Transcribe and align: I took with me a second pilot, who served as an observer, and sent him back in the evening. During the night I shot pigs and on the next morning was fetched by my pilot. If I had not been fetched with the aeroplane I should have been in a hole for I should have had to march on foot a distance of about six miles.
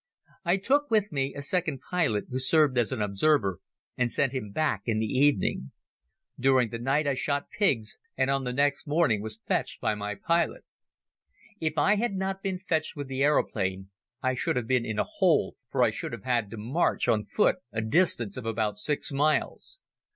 I 0.43 0.57
took 0.57 0.89
with 0.89 1.11
me 1.11 1.35
a 1.35 1.43
second 1.43 1.79
pilot, 1.91 2.25
who 2.31 2.39
served 2.39 2.75
as 2.75 2.91
an 2.91 3.03
observer, 3.03 3.59
and 3.95 4.11
sent 4.11 4.31
him 4.31 4.49
back 4.51 4.81
in 4.87 4.97
the 4.97 5.05
evening. 5.05 5.73
During 6.39 6.71
the 6.71 6.79
night 6.79 7.05
I 7.05 7.13
shot 7.13 7.51
pigs 7.51 7.99
and 8.17 8.31
on 8.31 8.43
the 8.43 8.51
next 8.51 8.87
morning 8.87 9.21
was 9.21 9.37
fetched 9.47 9.79
by 9.79 9.93
my 9.93 10.15
pilot. 10.15 10.65
If 11.59 11.77
I 11.77 11.97
had 11.97 12.15
not 12.15 12.41
been 12.41 12.57
fetched 12.57 12.95
with 12.95 13.09
the 13.09 13.21
aeroplane 13.21 13.91
I 14.23 14.33
should 14.33 14.55
have 14.55 14.65
been 14.65 14.87
in 14.87 14.97
a 14.97 15.03
hole 15.03 15.55
for 15.71 15.83
I 15.83 15.91
should 15.91 16.13
have 16.13 16.23
had 16.23 16.49
to 16.49 16.57
march 16.57 17.07
on 17.07 17.23
foot 17.23 17.57
a 17.71 17.81
distance 17.81 18.37
of 18.37 18.45
about 18.47 18.79
six 18.79 19.11
miles. 19.11 19.81